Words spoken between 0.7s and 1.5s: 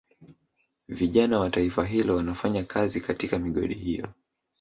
Vijana wa